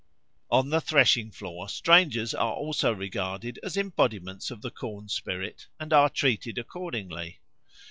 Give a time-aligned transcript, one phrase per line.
[0.49, 5.93] On the threshing floor strangers are also regarded as embodiments of the corn spirit, and
[5.93, 7.37] are treated accordingly.